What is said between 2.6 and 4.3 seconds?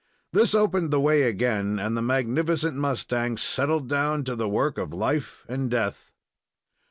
mustang settled down